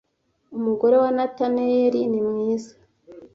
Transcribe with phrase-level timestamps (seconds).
[0.57, 2.73] umugore wa nathaniel ni mwiza